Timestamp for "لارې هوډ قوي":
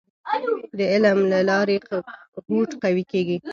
1.49-3.03